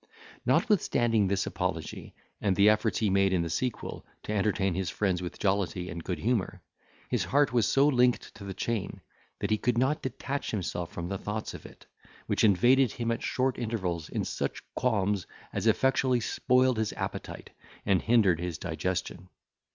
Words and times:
Notwithstanding 0.47 1.27
this 1.27 1.45
apology, 1.45 2.15
and 2.41 2.55
the 2.55 2.69
efforts 2.69 2.97
he 2.97 3.11
made 3.11 3.31
in 3.33 3.43
the 3.43 3.51
sequel 3.51 4.03
to 4.23 4.33
entertain 4.33 4.73
his 4.73 4.89
friends 4.89 5.21
with 5.21 5.37
jollity 5.37 5.91
and 5.91 6.03
good 6.03 6.17
humour, 6.17 6.63
his 7.09 7.25
heart 7.25 7.53
was 7.53 7.67
so 7.67 7.87
linked 7.87 8.33
to 8.33 8.43
the 8.43 8.55
chain, 8.55 9.01
that 9.41 9.51
he 9.51 9.59
could 9.59 9.77
not 9.77 10.01
detach 10.01 10.49
himself 10.49 10.91
from 10.91 11.07
the 11.09 11.19
thoughts 11.19 11.53
of 11.53 11.67
it, 11.67 11.85
which 12.25 12.43
invaded 12.43 12.93
him 12.93 13.11
at 13.11 13.21
short 13.21 13.59
intervals 13.59 14.09
in 14.09 14.25
such 14.25 14.63
qualms 14.73 15.27
as 15.53 15.67
effectually 15.67 16.19
spoiled 16.19 16.79
his 16.79 16.93
appetite, 16.93 17.51
and 17.85 18.01
hindered 18.01 18.39
his 18.39 18.57
digestion. 18.57 19.29